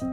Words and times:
Jeg 0.00 0.08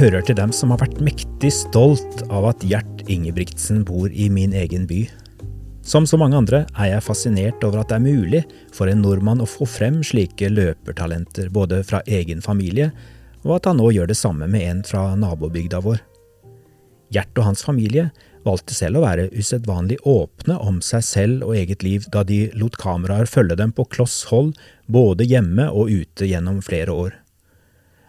hører 0.00 0.22
til 0.26 0.34
dem 0.34 0.50
som 0.50 0.72
har 0.74 0.80
vært 0.82 0.98
mektig 0.98 1.52
stolt 1.54 2.24
av 2.26 2.48
at 2.50 2.66
Gjert 2.66 3.06
Ingebrigtsen 3.06 3.84
bor 3.86 4.10
i 4.10 4.26
min 4.26 4.50
egen 4.50 4.90
by. 4.90 5.06
Som 5.86 6.10
så 6.10 6.18
mange 6.18 6.34
andre 6.34 6.66
er 6.74 6.96
jeg 6.96 7.06
fascinert 7.06 7.62
over 7.62 7.84
at 7.84 7.94
det 7.94 8.00
er 8.00 8.02
mulig 8.02 8.42
for 8.74 8.90
en 8.90 8.98
nordmann 9.06 9.44
å 9.44 9.46
få 9.46 9.62
frem 9.62 10.02
slike 10.02 10.50
løpertalenter 10.50 11.54
både 11.54 11.84
fra 11.86 12.02
egen 12.10 12.42
familie, 12.42 12.90
og 13.46 13.60
at 13.60 13.70
han 13.70 13.78
nå 13.78 13.92
gjør 13.94 14.10
det 14.10 14.18
samme 14.18 14.48
med 14.50 14.66
en 14.66 14.84
fra 14.86 15.08
nabobygda 15.18 15.80
vår. 15.84 16.02
Gjert 17.14 17.38
og 17.38 17.46
hans 17.46 17.62
familie 17.62 18.10
valgte 18.46 18.74
selv 18.74 18.98
å 18.98 19.04
være 19.04 19.28
usedvanlig 19.34 19.98
åpne 20.06 20.58
om 20.62 20.80
seg 20.84 21.04
selv 21.06 21.46
og 21.46 21.54
eget 21.58 21.82
liv 21.86 22.06
da 22.14 22.22
de 22.26 22.46
lot 22.58 22.76
kameraer 22.78 23.30
følge 23.30 23.58
dem 23.58 23.72
på 23.74 23.86
kloss 23.90 24.24
hold 24.30 24.54
både 24.90 25.26
hjemme 25.26 25.68
og 25.70 25.90
ute 25.90 26.26
gjennom 26.26 26.60
flere 26.66 26.94
år. 26.94 27.14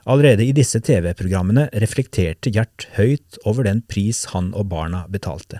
Allerede 0.07 0.45
i 0.45 0.53
disse 0.55 0.79
TV-programmene 0.79 1.67
reflekterte 1.83 2.53
Gjert 2.53 2.87
høyt 2.95 3.41
over 3.43 3.67
den 3.67 3.81
pris 3.91 4.23
han 4.31 4.53
og 4.55 4.69
barna 4.71 5.03
betalte. 5.11 5.59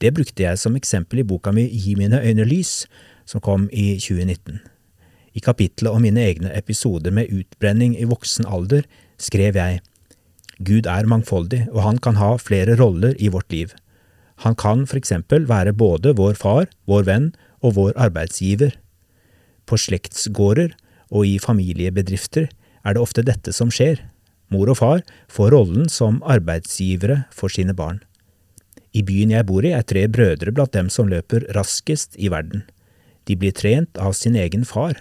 Det 0.00 0.14
brukte 0.14 0.46
jeg 0.46 0.60
som 0.62 0.78
eksempel 0.78 1.20
i 1.20 1.26
boka 1.26 1.52
mi 1.52 1.66
Gi 1.68 1.94
mine 1.98 2.22
øyne 2.22 2.46
lys, 2.48 2.86
som 3.28 3.42
kom 3.44 3.66
i 3.68 3.98
2019. 4.00 4.62
I 5.38 5.42
kapitlet 5.44 5.92
om 5.92 6.02
mine 6.02 6.24
egne 6.24 6.50
episoder 6.56 7.14
med 7.14 7.30
utbrenning 7.30 7.94
i 7.94 8.08
voksen 8.10 8.48
alder 8.48 8.86
skrev 9.22 9.58
jeg 9.60 9.82
Gud 10.58 10.88
er 10.90 11.06
mangfoldig, 11.06 11.68
og 11.70 11.84
han 11.84 11.98
kan 12.02 12.16
ha 12.18 12.32
flere 12.42 12.74
roller 12.80 13.14
i 13.22 13.28
vårt 13.30 13.52
liv. 13.54 13.70
Han 14.42 14.56
kan 14.58 14.86
for 14.90 14.98
eksempel 14.98 15.46
være 15.46 15.76
både 15.76 16.16
vår 16.18 16.34
far, 16.40 16.66
vår 16.90 17.06
venn 17.06 17.28
og 17.62 17.76
vår 17.76 17.92
arbeidsgiver. 17.94 18.72
På 19.66 19.78
slektsgårder 19.78 20.74
og 21.14 21.26
i 21.26 21.38
familiebedrifter 21.38 22.48
er 22.82 22.96
det 22.96 23.02
ofte 23.02 23.22
dette 23.22 23.54
som 23.54 23.70
skjer. 23.70 24.00
Mor 24.50 24.72
og 24.72 24.80
far 24.80 25.04
får 25.30 25.52
rollen 25.54 25.86
som 25.92 26.18
arbeidsgivere 26.26 27.20
for 27.30 27.52
sine 27.52 27.76
barn. 27.76 28.00
I 28.90 29.04
byen 29.06 29.36
jeg 29.36 29.46
bor 29.46 29.62
i 29.62 29.74
er 29.76 29.86
tre 29.86 30.06
brødre 30.10 30.50
blant 30.54 30.74
dem 30.74 30.90
som 30.90 31.10
løper 31.10 31.46
raskest 31.54 32.18
i 32.18 32.32
verden. 32.32 32.64
De 33.28 33.36
blir 33.38 33.54
trent 33.54 34.00
av 34.00 34.16
sin 34.18 34.34
egen 34.40 34.64
far. 34.66 34.96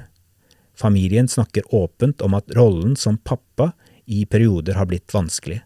Familien 0.77 1.27
snakker 1.27 1.73
åpent 1.73 2.21
om 2.21 2.35
at 2.37 2.51
rollen 2.53 2.95
som 2.95 3.17
pappa 3.17 3.71
i 4.05 4.25
perioder 4.25 4.77
har 4.77 4.85
blitt 4.85 5.13
vanskelig. 5.13 5.63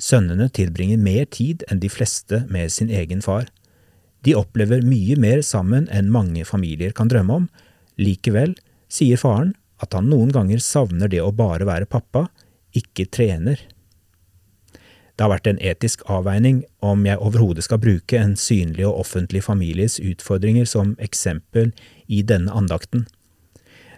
Sønnene 0.00 0.48
tilbringer 0.48 0.98
mer 0.98 1.26
tid 1.30 1.62
enn 1.70 1.82
de 1.82 1.90
fleste 1.92 2.42
med 2.50 2.72
sin 2.72 2.90
egen 2.90 3.20
far. 3.22 3.50
De 4.24 4.34
opplever 4.38 4.82
mye 4.86 5.18
mer 5.20 5.42
sammen 5.46 5.88
enn 5.92 6.10
mange 6.10 6.46
familier 6.48 6.94
kan 6.96 7.10
drømme 7.12 7.42
om. 7.42 7.46
Likevel 8.00 8.56
sier 8.90 9.20
faren 9.20 9.52
at 9.82 9.94
han 9.94 10.08
noen 10.10 10.32
ganger 10.32 10.62
savner 10.62 11.10
det 11.12 11.20
å 11.22 11.34
bare 11.34 11.66
være 11.68 11.90
pappa, 11.90 12.28
ikke 12.72 13.10
trener. 13.12 13.60
Det 15.12 15.26
har 15.26 15.32
vært 15.34 15.48
en 15.50 15.60
etisk 15.60 16.06
avveining 16.10 16.62
om 16.80 17.04
jeg 17.06 17.20
overhodet 17.20 17.66
skal 17.66 17.82
bruke 17.82 18.16
en 18.18 18.32
synlig 18.38 18.86
og 18.88 19.02
offentlig 19.04 19.42
families 19.44 19.98
utfordringer 20.00 20.64
som 20.66 20.94
eksempel 21.04 21.74
i 22.08 22.22
denne 22.26 22.54
andakten. 22.56 23.04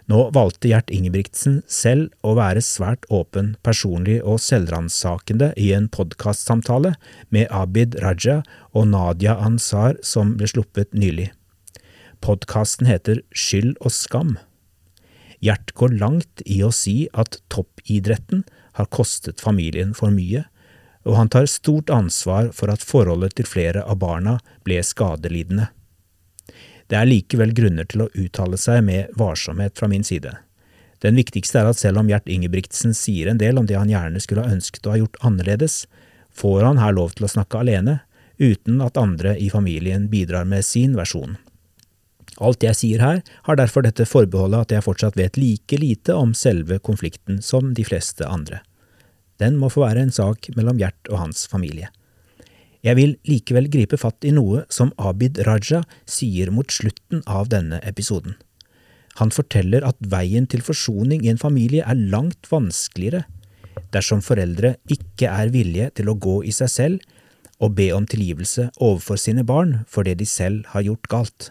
Nå 0.05 0.19
valgte 0.35 0.69
Gjert 0.69 0.91
Ingebrigtsen 0.93 1.63
selv 1.71 2.11
å 2.21 2.35
være 2.37 2.61
svært 2.61 3.07
åpen, 3.09 3.55
personlig 3.65 4.19
og 4.21 4.37
selvransakende 4.43 5.49
i 5.57 5.71
en 5.73 5.87
podkastsamtale 5.89 6.93
med 7.33 7.49
Abid 7.49 7.97
Raja 8.03 8.43
og 8.71 8.91
Nadia 8.91 9.33
Ansar 9.41 9.97
som 10.05 10.35
ble 10.37 10.49
sluppet 10.51 10.93
nylig. 10.93 11.31
Podkasten 12.21 12.85
heter 12.89 13.23
Skyld 13.33 13.79
og 13.81 13.93
skam. 13.93 14.35
Gjert 15.41 15.73
går 15.77 15.97
langt 15.97 16.43
i 16.45 16.61
å 16.65 16.69
si 16.73 17.07
at 17.13 17.39
toppidretten 17.53 18.45
har 18.77 18.91
kostet 18.93 19.41
familien 19.41 19.93
for 19.97 20.13
mye, 20.13 20.45
og 21.05 21.17
han 21.17 21.29
tar 21.33 21.49
stort 21.49 21.89
ansvar 21.93 22.51
for 22.53 22.69
at 22.73 22.85
forholdet 22.85 23.37
til 23.37 23.49
flere 23.49 23.81
av 23.85 23.99
barna 24.01 24.37
ble 24.65 24.79
skadelidende. 24.85 25.71
Det 26.89 26.97
er 26.99 27.09
likevel 27.09 27.53
grunner 27.57 27.87
til 27.89 28.05
å 28.05 28.09
uttale 28.13 28.57
seg 28.61 28.83
med 28.85 29.13
varsomhet 29.17 29.77
fra 29.79 29.89
min 29.89 30.05
side. 30.05 30.35
Den 31.03 31.17
viktigste 31.17 31.61
er 31.61 31.69
at 31.69 31.79
selv 31.79 32.01
om 32.01 32.09
Gjert 32.09 32.29
Ingebrigtsen 32.31 32.93
sier 32.97 33.29
en 33.29 33.41
del 33.41 33.59
om 33.59 33.65
det 33.69 33.77
han 33.77 33.91
gjerne 33.91 34.21
skulle 34.21 34.45
ha 34.45 34.53
ønsket 34.53 34.85
å 34.85 34.93
ha 34.93 34.99
gjort 35.01 35.19
annerledes, 35.25 35.85
får 36.35 36.63
han 36.67 36.81
her 36.81 36.95
lov 36.95 37.15
til 37.15 37.27
å 37.27 37.31
snakke 37.31 37.59
alene, 37.61 37.99
uten 38.37 38.81
at 38.83 38.99
andre 38.99 39.35
i 39.39 39.49
familien 39.49 40.09
bidrar 40.11 40.47
med 40.49 40.65
sin 40.67 40.95
versjon. 40.97 41.37
Alt 42.43 42.65
jeg 42.65 42.75
sier 42.75 43.03
her, 43.03 43.21
har 43.47 43.59
derfor 43.59 43.85
dette 43.85 44.07
forbeholdet 44.09 44.65
at 44.65 44.73
jeg 44.75 44.85
fortsatt 44.85 45.19
vet 45.19 45.37
like 45.39 45.79
lite 45.79 46.15
om 46.15 46.33
selve 46.35 46.81
konflikten 46.83 47.39
som 47.41 47.71
de 47.77 47.85
fleste 47.87 48.27
andre. 48.27 48.59
Den 49.39 49.55
må 49.59 49.69
få 49.71 49.85
være 49.85 50.03
en 50.03 50.15
sak 50.15 50.49
mellom 50.55 50.79
Gjert 50.79 51.11
og 51.11 51.21
hans 51.21 51.45
familie. 51.51 51.91
Jeg 52.85 52.99
vil 52.99 53.15
likevel 53.25 53.67
gripe 53.73 53.97
fatt 53.97 54.27
i 54.27 54.33
noe 54.35 54.63
som 54.69 54.91
Abid 55.01 55.41
Raja 55.47 55.81
sier 56.05 56.51
mot 56.53 56.69
slutten 56.69 57.23
av 57.25 57.49
denne 57.49 57.79
episoden. 57.81 58.37
Han 59.17 59.31
forteller 59.33 59.85
at 59.87 59.97
veien 60.11 60.45
til 60.51 60.61
forsoning 60.65 61.23
i 61.25 61.31
en 61.31 61.41
familie 61.41 61.85
er 61.87 61.97
langt 62.13 62.51
vanskeligere 62.51 63.23
dersom 63.95 64.21
foreldre 64.23 64.75
ikke 64.91 65.31
er 65.31 65.51
villige 65.51 65.89
til 65.97 66.11
å 66.11 66.19
gå 66.19 66.41
i 66.45 66.53
seg 66.55 66.71
selv 66.71 67.63
og 67.63 67.75
be 67.77 67.89
om 67.95 68.05
tilgivelse 68.07 68.69
overfor 68.75 69.19
sine 69.19 69.45
barn 69.47 69.79
for 69.87 70.07
det 70.07 70.17
de 70.19 70.27
selv 70.29 70.67
har 70.75 70.83
gjort 70.85 71.09
galt 71.11 71.49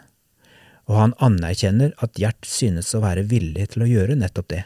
og 0.88 0.98
han 0.98 1.16
anerkjenner 1.22 1.94
at 2.04 2.18
Gjert 2.20 2.46
synes 2.48 2.92
å 2.94 3.02
være 3.04 3.24
villig 3.30 3.70
til 3.72 3.84
å 3.84 3.88
gjøre 3.88 4.16
nettopp 4.20 4.50
det. 4.52 4.62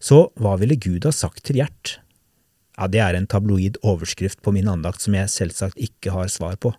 Så 0.00 0.28
hva 0.38 0.54
ville 0.60 0.78
Gud 0.78 1.08
ha 1.08 1.12
sagt 1.14 1.44
til 1.48 1.60
Gjert? 1.60 1.98
Ja, 2.78 2.86
det 2.86 3.00
er 3.02 3.16
en 3.18 3.26
tabloid 3.26 3.80
overskrift 3.82 4.40
på 4.44 4.54
min 4.54 4.68
andakt 4.70 5.02
som 5.02 5.16
jeg 5.18 5.32
selvsagt 5.32 5.80
ikke 5.82 6.14
har 6.14 6.30
svar 6.30 6.54
på. 6.62 6.72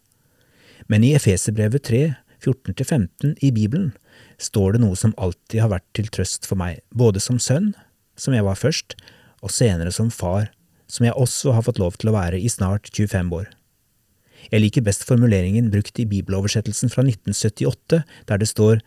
Men 0.88 1.04
i 1.04 1.12
Efeserbrevet 1.18 1.84
3, 1.90 2.04
14–15 2.40 3.36
i 3.44 3.52
Bibelen 3.52 3.92
står 4.40 4.78
det 4.78 4.84
noe 4.86 4.96
som 4.96 5.12
alltid 5.20 5.60
har 5.60 5.74
vært 5.74 5.88
til 5.98 6.08
trøst 6.08 6.48
for 6.48 6.60
meg, 6.60 6.80
både 6.96 7.20
som 7.20 7.40
sønn, 7.44 7.74
som 8.16 8.36
jeg 8.36 8.48
var 8.48 8.56
først, 8.60 8.96
og 9.44 9.52
senere 9.52 9.92
som 9.96 10.12
far, 10.12 10.48
som 10.88 11.06
jeg 11.06 11.20
også 11.20 11.54
har 11.56 11.66
fått 11.68 11.82
lov 11.84 12.00
til 12.00 12.12
å 12.12 12.16
være 12.16 12.40
i 12.40 12.48
snart 12.52 12.88
25 12.96 13.34
år. 13.36 13.50
Jeg 14.50 14.64
liker 14.64 14.86
best 14.88 15.04
formuleringen 15.08 15.68
brukt 15.74 16.00
i 16.00 16.08
bibeloversettelsen 16.08 16.92
fra 16.94 17.04
1978, 17.04 18.02
der 18.32 18.40
det 18.40 18.50
står 18.50 18.80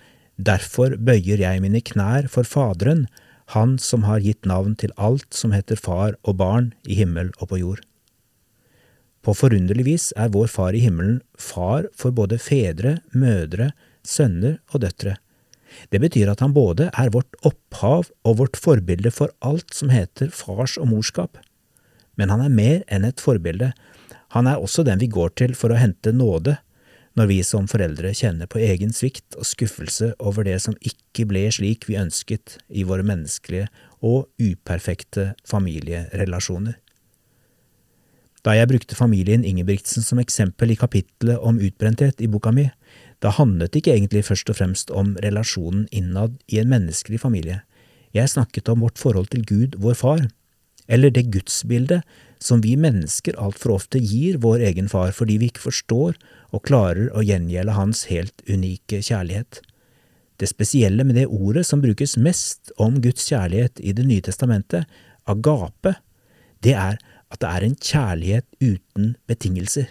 Derfor 0.42 0.96
bøyer 0.96 1.42
jeg 1.44 1.60
mine 1.60 1.82
knær 1.84 2.24
for 2.32 2.48
Faderen, 2.48 3.04
Han 3.52 3.76
som 3.78 4.06
har 4.08 4.22
gitt 4.24 4.46
navn 4.48 4.74
til 4.80 4.94
alt 4.96 5.34
som 5.36 5.52
heter 5.52 5.76
far 5.76 6.14
og 6.22 6.38
barn 6.40 6.70
i 6.88 6.96
himmel 6.96 7.34
og 7.38 7.50
på 7.50 7.58
jord. 7.60 7.82
På 9.22 9.34
forunderlig 9.38 9.84
vis 9.86 10.06
er 10.18 10.32
vår 10.34 10.48
Far 10.50 10.74
i 10.74 10.80
himmelen 10.82 11.20
far 11.38 11.86
for 11.94 12.10
både 12.16 12.40
fedre, 12.42 12.96
mødre, 13.14 13.70
sønner 14.02 14.56
og 14.72 14.82
døtre. 14.82 15.18
Det 15.92 16.00
betyr 16.02 16.32
at 16.32 16.40
han 16.42 16.56
både 16.56 16.88
er 16.90 17.12
vårt 17.14 17.36
opphav 17.46 18.10
og 18.24 18.38
vårt 18.40 18.58
forbilde 18.58 19.12
for 19.14 19.30
alt 19.40 19.76
som 19.76 19.92
heter 19.92 20.32
fars- 20.34 20.78
og 20.80 20.88
morskap. 20.90 21.38
Men 22.16 22.32
han 22.32 22.42
er 22.44 22.52
mer 22.52 22.82
enn 22.88 23.06
et 23.08 23.20
forbilde, 23.20 23.70
han 24.32 24.48
er 24.48 24.60
også 24.60 24.84
den 24.84 25.00
vi 25.00 25.12
går 25.12 25.36
til 25.36 25.54
for 25.56 25.72
å 25.72 25.80
hente 25.80 26.12
nåde 26.16 26.56
når 27.18 27.28
vi 27.28 27.38
som 27.44 27.66
foreldre 27.68 28.12
kjenner 28.16 28.48
på 28.48 28.60
egen 28.62 28.92
svikt 28.96 29.36
og 29.36 29.46
skuffelse 29.48 30.12
over 30.18 30.46
det 30.48 30.58
som 30.64 30.76
ikke 30.80 31.26
ble 31.28 31.44
slik 31.52 31.84
vi 31.88 31.98
ønsket 32.00 32.56
i 32.68 32.86
våre 32.88 33.04
menneskelige 33.06 33.68
og 34.00 34.30
uperfekte 34.40 35.32
familierelasjoner. 35.48 36.78
Da 38.42 38.56
jeg 38.56 38.70
brukte 38.72 38.98
familien 38.98 39.44
Ingebrigtsen 39.46 40.02
som 40.02 40.18
eksempel 40.18 40.72
i 40.74 40.78
kapittelet 40.78 41.38
om 41.38 41.60
utbrenthet 41.62 42.22
i 42.24 42.30
boka 42.30 42.50
mi, 42.50 42.66
da 43.22 43.30
handlet 43.30 43.70
det 43.70 43.84
ikke 43.84 43.94
egentlig 43.94 44.24
først 44.26 44.50
og 44.50 44.58
fremst 44.58 44.90
om 44.90 45.14
relasjonen 45.22 45.84
innad 45.94 46.40
i 46.50 46.58
en 46.58 46.72
menneskelig 46.72 47.20
familie. 47.22 47.60
Jeg 48.12 48.32
snakket 48.32 48.68
om 48.68 48.82
vårt 48.82 48.98
forhold 48.98 49.30
til 49.30 49.46
Gud, 49.46 49.78
vår 49.78 49.94
far, 49.94 50.24
eller 50.88 51.14
det 51.14 51.30
gudsbildet 51.30 52.02
som 52.42 52.62
vi 52.64 52.74
mennesker 52.80 53.38
altfor 53.40 53.76
ofte 53.78 54.00
gir 54.02 54.38
vår 54.42 54.64
egen 54.70 54.88
far 54.92 55.14
fordi 55.16 55.38
vi 55.40 55.50
ikke 55.52 55.66
forstår 55.68 56.18
og 56.52 56.64
klarer 56.68 57.10
å 57.14 57.24
gjengjelde 57.24 57.76
hans 57.76 58.06
helt 58.10 58.44
unike 58.50 59.00
kjærlighet. 59.02 59.62
Det 60.42 60.50
spesielle 60.50 61.04
med 61.06 61.16
det 61.20 61.28
ordet 61.30 61.64
som 61.68 61.82
brukes 61.82 62.16
mest 62.18 62.72
om 62.82 62.98
Guds 63.02 63.28
kjærlighet 63.30 63.80
i 63.80 63.92
Det 63.94 64.06
nye 64.06 64.24
testamentet, 64.24 64.88
agape, 65.24 65.94
det 66.62 66.74
er 66.74 66.98
at 67.32 67.40
det 67.40 67.48
er 67.48 67.64
en 67.66 67.76
kjærlighet 67.78 68.46
uten 68.60 69.14
betingelser. 69.30 69.86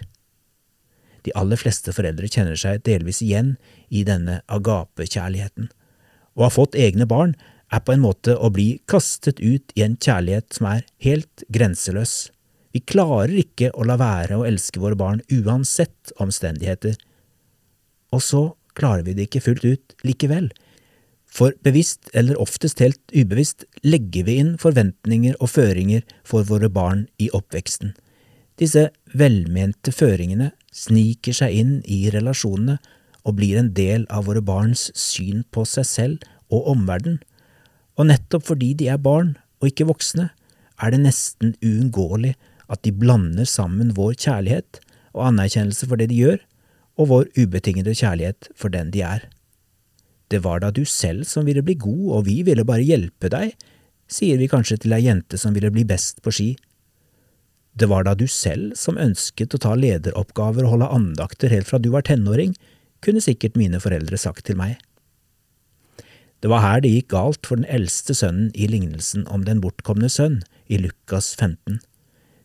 De 1.24 1.32
aller 1.38 1.56
fleste 1.56 1.94
foreldre 1.94 2.28
kjenner 2.28 2.58
seg 2.58 2.82
delvis 2.86 3.22
igjen 3.22 3.56
i 3.88 4.02
denne 4.04 4.40
agape-kjærligheten. 4.50 5.70
Å 6.36 6.46
ha 6.46 6.50
fått 6.52 6.78
egne 6.78 7.06
barn 7.08 7.34
er 7.72 7.80
på 7.80 7.94
en 7.94 8.04
måte 8.04 8.36
å 8.36 8.50
bli 8.52 8.82
kastet 8.90 9.40
ut 9.40 9.72
i 9.76 9.84
en 9.86 9.96
kjærlighet 9.96 10.52
som 10.56 10.68
er 10.74 10.84
helt 11.04 11.44
grenseløs. 11.52 12.32
Vi 12.72 12.80
klarer 12.88 13.34
ikke 13.36 13.70
å 13.76 13.84
la 13.84 13.98
være 14.00 14.38
å 14.38 14.46
elske 14.48 14.80
våre 14.80 14.96
barn 14.96 15.20
uansett 15.32 16.12
omstendigheter. 16.22 16.96
Og 18.12 18.22
så 18.24 18.42
klarer 18.78 19.04
vi 19.04 19.16
det 19.16 19.28
ikke 19.28 19.44
fullt 19.44 19.66
ut 19.66 19.96
likevel. 20.06 20.48
For 21.32 21.54
bevisst, 21.64 22.10
eller 22.16 22.40
oftest 22.40 22.80
helt 22.84 23.00
ubevisst, 23.12 23.64
legger 23.84 24.26
vi 24.28 24.38
inn 24.40 24.56
forventninger 24.60 25.36
og 25.40 25.52
føringer 25.52 26.04
for 26.28 26.44
våre 26.48 26.68
barn 26.72 27.06
i 27.20 27.30
oppveksten. 27.32 27.94
Disse 28.60 28.90
velmente 29.16 29.92
føringene 29.96 30.50
sniker 30.72 31.36
seg 31.36 31.56
inn 31.56 31.72
i 31.88 32.04
relasjonene 32.12 32.78
og 33.22 33.36
blir 33.38 33.58
en 33.60 33.72
del 33.76 34.04
av 34.12 34.26
våre 34.28 34.42
barns 34.44 34.90
syn 34.98 35.44
på 35.54 35.64
seg 35.68 35.88
selv 35.88 36.28
og 36.52 36.68
omverdenen. 36.74 37.20
Og 37.96 38.08
nettopp 38.08 38.46
fordi 38.48 38.72
de 38.76 38.88
er 38.92 39.00
barn 39.00 39.34
og 39.60 39.68
ikke 39.68 39.88
voksne, 39.88 40.30
er 40.82 40.92
det 40.92 41.02
nesten 41.04 41.52
uunngåelig 41.62 42.34
at 42.72 42.82
de 42.86 42.94
blander 42.96 43.48
sammen 43.48 43.92
vår 43.96 44.16
kjærlighet 44.16 44.80
og 45.12 45.26
anerkjennelse 45.28 45.88
for 45.88 46.00
det 46.00 46.08
de 46.12 46.22
gjør, 46.22 46.40
og 47.00 47.08
vår 47.08 47.30
ubetingede 47.36 47.94
kjærlighet 47.96 48.50
for 48.56 48.72
den 48.72 48.90
de 48.92 49.04
er. 49.04 49.28
Det 50.32 50.40
var 50.44 50.62
da 50.62 50.70
du 50.72 50.84
selv 50.88 51.26
som 51.28 51.44
ville 51.48 51.64
bli 51.64 51.76
god, 51.76 52.04
og 52.16 52.26
vi 52.28 52.40
ville 52.46 52.64
bare 52.68 52.84
hjelpe 52.84 53.28
deg, 53.32 53.52
sier 54.12 54.40
vi 54.40 54.48
kanskje 54.48 54.78
til 54.82 54.94
ei 54.96 55.04
jente 55.04 55.40
som 55.40 55.56
ville 55.56 55.72
bli 55.72 55.84
best 55.88 56.22
på 56.24 56.32
ski. 56.32 56.50
Det 57.72 57.88
var 57.88 58.04
da 58.04 58.14
du 58.16 58.26
selv 58.28 58.76
som 58.76 59.00
ønsket 59.00 59.56
å 59.56 59.60
ta 59.60 59.74
lederoppgaver 59.76 60.66
og 60.66 60.76
holde 60.76 60.90
andakter 60.96 61.52
helt 61.52 61.68
fra 61.68 61.80
du 61.80 61.90
var 61.92 62.04
tenåring, 62.08 62.56
kunne 63.04 63.24
sikkert 63.24 63.56
mine 63.58 63.80
foreldre 63.82 64.20
sagt 64.20 64.46
til 64.48 64.58
meg. 64.60 64.76
Det 66.42 66.50
var 66.50 66.64
her 66.64 66.82
det 66.82 66.90
gikk 66.90 67.12
galt 67.12 67.46
for 67.46 67.60
den 67.60 67.68
eldste 67.70 68.16
sønnen 68.18 68.50
i 68.58 68.66
lignelsen 68.66 69.24
om 69.30 69.44
den 69.46 69.62
bortkomne 69.62 70.10
sønn 70.10 70.40
i 70.66 70.80
Lukas 70.80 71.32
15, 71.38 71.78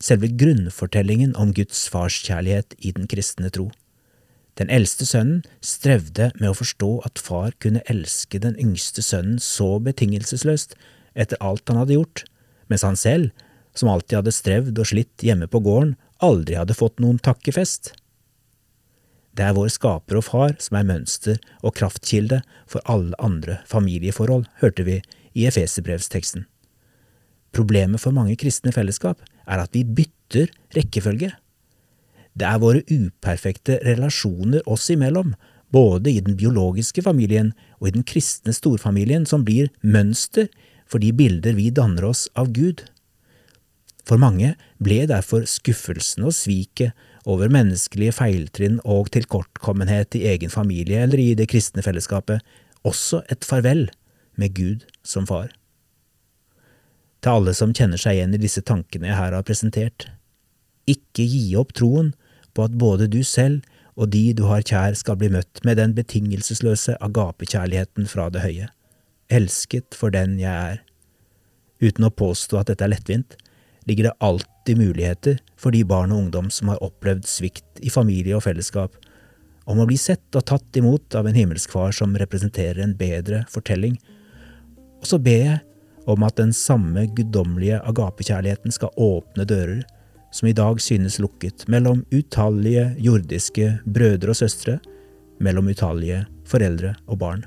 selve 0.03 0.29
grunnfortellingen 0.39 1.35
om 1.35 1.53
Guds 1.53 1.87
farskjærlighet 1.91 2.75
i 2.79 2.93
den 2.95 3.07
kristne 3.09 3.49
tro. 3.53 3.69
Den 4.57 4.71
eldste 4.73 5.05
sønnen 5.05 5.43
strevde 5.61 6.31
med 6.39 6.49
å 6.49 6.57
forstå 6.57 6.89
at 7.05 7.21
far 7.21 7.53
kunne 7.61 7.83
elske 7.91 8.41
den 8.41 8.57
yngste 8.61 9.03
sønnen 9.05 9.37
så 9.43 9.77
betingelsesløst 9.83 10.73
etter 11.13 11.37
alt 11.41 11.69
han 11.69 11.77
hadde 11.81 11.97
gjort, 11.97 12.23
mens 12.69 12.85
han 12.85 12.97
selv, 12.97 13.29
som 13.77 13.91
alltid 13.93 14.19
hadde 14.21 14.33
strevd 14.33 14.81
og 14.81 14.89
slitt 14.89 15.25
hjemme 15.25 15.49
på 15.49 15.61
gården, 15.65 15.93
aldri 16.25 16.57
hadde 16.57 16.77
fått 16.77 16.97
noen 17.03 17.21
takkefest. 17.21 17.93
Det 19.37 19.45
er 19.45 19.53
vår 19.53 19.69
skaper 19.69 20.17
og 20.17 20.25
far 20.25 20.55
som 20.63 20.79
er 20.79 20.87
mønster 20.89 21.37
og 21.61 21.75
kraftkilde 21.77 22.41
for 22.65 22.81
alle 22.89 23.13
andre 23.21 23.59
familieforhold, 23.69 24.47
hørte 24.63 24.85
vi 24.87 25.01
i 25.37 25.45
Efeserbrevsteksten. 25.45 26.47
Problemet 27.53 28.01
for 28.01 28.15
mange 28.17 28.33
kristne 28.41 28.73
fellesskap 28.73 29.21
er 29.47 29.63
at 29.63 29.75
vi 29.75 29.83
bytter 29.83 30.51
rekkefølge. 30.75 31.31
Det 32.37 32.45
er 32.45 32.61
våre 32.61 32.83
uperfekte 32.85 33.79
relasjoner 33.85 34.65
oss 34.69 34.89
imellom, 34.93 35.33
både 35.73 36.11
i 36.13 36.21
den 36.23 36.37
biologiske 36.39 37.03
familien 37.03 37.51
og 37.79 37.89
i 37.89 37.95
den 37.97 38.05
kristne 38.07 38.53
storfamilien, 38.55 39.25
som 39.25 39.43
blir 39.47 39.71
mønster 39.81 40.47
for 40.87 41.03
de 41.03 41.11
bilder 41.15 41.57
vi 41.57 41.71
danner 41.73 42.07
oss 42.07 42.27
av 42.37 42.53
Gud. 42.55 42.85
For 44.07 44.19
mange 44.21 44.53
ble 44.79 45.01
derfor 45.09 45.43
skuffelsen 45.49 46.23
og 46.29 46.35
sviket 46.37 46.95
over 47.27 47.51
menneskelige 47.51 48.15
feiltrinn 48.15 48.79
og 48.87 49.11
tilkortkommenhet 49.11 50.15
i 50.15 50.23
egen 50.31 50.53
familie 50.53 51.03
eller 51.03 51.19
i 51.19 51.33
det 51.35 51.49
kristne 51.51 51.83
fellesskapet, 51.83 52.39
også 52.87 53.25
et 53.27 53.43
farvel 53.43 53.89
med 54.39 54.55
Gud 54.55 54.87
som 55.03 55.27
far. 55.27 55.51
Til 57.21 57.39
alle 57.39 57.53
som 57.57 57.73
kjenner 57.73 57.99
seg 58.01 58.17
igjen 58.17 58.35
i 58.37 58.41
disse 58.41 58.61
tankene 58.65 59.09
jeg 59.09 59.17
her 59.17 59.35
har 59.35 59.45
presentert, 59.45 60.09
ikke 60.87 61.25
gi 61.27 61.43
opp 61.59 61.73
troen 61.77 62.13
på 62.55 62.67
at 62.67 62.77
både 62.79 63.09
du 63.11 63.19
selv 63.25 63.65
og 63.97 64.11
de 64.13 64.29
du 64.37 64.45
har 64.45 64.61
kjær 64.65 64.95
skal 64.97 65.17
bli 65.19 65.29
møtt 65.33 65.63
med 65.65 65.79
den 65.81 65.95
betingelsesløse 65.97 66.99
agapekjærligheten 67.03 68.05
fra 68.09 68.29
det 68.33 68.43
høye, 68.45 68.69
elsket 69.33 69.97
for 69.97 70.13
den 70.13 70.37
jeg 70.41 70.53
er. 70.53 70.83
Uten 71.81 72.05
å 72.07 72.13
påstå 72.13 72.61
at 72.61 72.69
dette 72.71 72.85
er 72.85 72.93
lettvint, 72.93 73.35
ligger 73.89 74.09
det 74.09 74.17
alltid 74.23 74.77
muligheter 74.77 75.39
for 75.57 75.73
de 75.73 75.83
barn 75.87 76.13
og 76.13 76.25
ungdom 76.25 76.51
som 76.53 76.69
har 76.71 76.81
opplevd 76.85 77.25
svikt 77.29 77.81
i 77.81 77.93
familie 77.93 78.37
og 78.37 78.45
fellesskap, 78.45 78.93
om 79.67 79.81
å 79.81 79.87
bli 79.89 79.97
sett 79.99 80.37
og 80.37 80.45
tatt 80.47 80.77
imot 80.79 81.17
av 81.17 81.27
en 81.27 81.35
himmelsk 81.35 81.73
far 81.73 81.95
som 81.95 82.15
representerer 82.15 82.79
en 82.83 82.95
bedre 82.97 83.43
fortelling. 83.51 83.97
Og 85.01 85.09
så 85.09 85.19
ber 85.19 85.41
jeg 85.41 85.63
om 86.07 86.23
at 86.23 86.37
den 86.39 86.53
samme 86.55 87.05
guddommelige 87.15 87.81
agapekjærligheten 87.83 88.73
skal 88.73 88.95
åpne 88.95 89.45
dører 89.47 89.83
som 90.31 90.47
i 90.49 90.55
dag 90.55 90.79
synes 90.83 91.19
lukket, 91.19 91.65
mellom 91.71 92.03
utallige 92.13 92.89
jordiske 93.01 93.77
brødre 93.85 94.33
og 94.33 94.39
søstre, 94.39 94.77
mellom 95.39 95.69
utallige 95.71 96.25
foreldre 96.47 96.93
og 97.07 97.19
barn. 97.21 97.45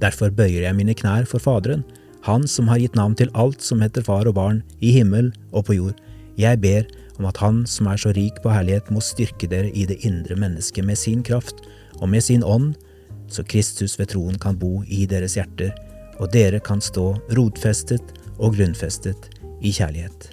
Derfor 0.00 0.32
bøyer 0.34 0.66
jeg 0.66 0.76
mine 0.76 0.94
knær 0.98 1.28
for 1.28 1.42
Faderen, 1.42 1.84
han 2.26 2.46
som 2.46 2.68
har 2.70 2.78
gitt 2.78 2.96
navn 2.98 3.16
til 3.18 3.32
alt 3.38 3.62
som 3.62 3.82
heter 3.82 4.04
far 4.06 4.28
og 4.30 4.36
barn, 4.38 4.62
i 4.80 4.92
himmel 4.94 5.32
og 5.52 5.66
på 5.66 5.78
jord. 5.78 5.98
Jeg 6.38 6.60
ber 6.62 6.86
om 7.18 7.26
at 7.28 7.36
Han 7.42 7.64
som 7.66 7.86
er 7.90 7.98
så 8.00 8.12
rik 8.16 8.38
på 8.42 8.50
herlighet, 8.50 8.90
må 8.90 9.02
styrke 9.02 9.48
dere 9.50 9.70
i 9.70 9.84
det 9.86 10.00
indre 10.06 10.36
mennesket 10.38 10.86
med 10.86 10.96
sin 10.98 11.22
kraft 11.22 11.64
og 12.00 12.08
med 12.08 12.22
sin 12.22 12.42
ånd, 12.42 12.74
så 13.28 13.42
Kristus 13.42 13.98
ved 13.98 14.10
troen 14.12 14.38
kan 14.38 14.58
bo 14.58 14.82
i 14.86 15.04
deres 15.06 15.36
hjerter, 15.36 15.72
og 16.22 16.30
dere 16.30 16.62
kan 16.62 16.80
stå 16.82 17.08
rotfestet 17.34 18.14
og 18.38 18.54
grunnfestet 18.56 19.28
i 19.62 19.74
kjærlighet. 19.74 20.31